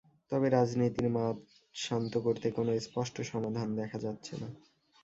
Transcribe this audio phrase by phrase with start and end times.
[0.31, 1.37] তবে রাজনীতির মাঠ
[1.75, 4.49] শান্ত করতে কোনো স্পষ্ট সমাধান দেখা যাচ্ছে না।